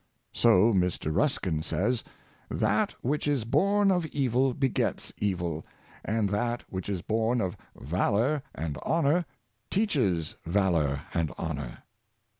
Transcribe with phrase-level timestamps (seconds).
[0.33, 1.15] So Mr.
[1.15, 2.03] Rus kin says,
[2.51, 5.63] ^' that which is born of evil begets evil;
[6.03, 9.25] and that which is born of valor and honor
[9.69, 11.83] teaches valor and honor."